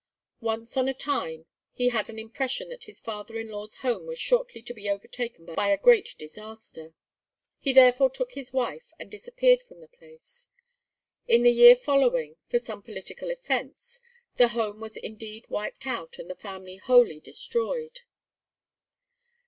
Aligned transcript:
Once 0.39 0.77
on 0.77 0.89
a 0.89 0.95
time 0.95 1.45
he 1.73 1.89
had 1.89 2.09
an 2.09 2.17
impression 2.17 2.69
that 2.69 2.85
his 2.85 2.99
father 2.99 3.39
in 3.39 3.49
law's 3.49 3.75
home 3.85 4.07
was 4.07 4.17
shortly 4.17 4.59
to 4.59 4.73
be 4.73 4.89
overtaken 4.89 5.45
by 5.45 5.69
a 5.69 5.77
great 5.77 6.15
disaster; 6.17 6.95
he 7.59 7.71
therefore 7.71 8.09
took 8.09 8.31
his 8.31 8.51
wife 8.51 8.91
and 8.97 9.11
disappeared 9.11 9.61
from 9.61 9.79
the 9.79 9.87
place. 9.87 10.47
In 11.27 11.43
the 11.43 11.51
year 11.51 11.75
following, 11.75 12.35
for 12.47 12.57
some 12.57 12.81
political 12.81 13.29
offence, 13.29 14.01
the 14.37 14.47
home 14.47 14.79
was 14.79 14.97
indeed 14.97 15.45
wiped 15.49 15.85
out 15.85 16.17
and 16.17 16.31
the 16.31 16.35
family 16.35 16.77
wholly 16.77 17.19
destroyed. 17.19 17.99